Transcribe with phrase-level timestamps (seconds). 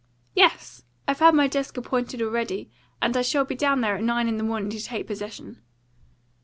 [0.33, 0.83] "Yes.
[1.07, 2.71] I've had my desk appointed already,
[3.03, 5.61] and I shall be down there at nine in the morning to take possession."